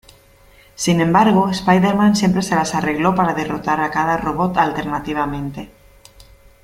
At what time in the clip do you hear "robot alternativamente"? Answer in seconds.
4.17-5.69